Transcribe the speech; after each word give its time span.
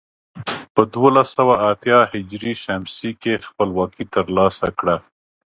په 0.73 0.81
دولس 0.95 1.27
سوه 1.37 1.55
اتيا 1.69 1.99
ه 2.11 2.13
ش 2.95 2.97
کې 3.21 3.33
خپلواکي 3.47 4.05
تر 4.13 4.25
لاسه 4.37 4.67
کړه. 4.79 4.95